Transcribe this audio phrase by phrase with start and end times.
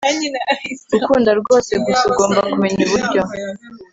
[0.93, 3.21] gukunda rwose gusa ugomba kumenya uburyo